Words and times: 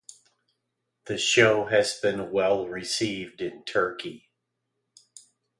The 1.05 1.19
show 1.19 1.65
has 1.65 1.93
been 1.99 2.31
well 2.31 2.67
received 2.67 3.39
in 3.39 3.63
Turkey. 3.65 4.31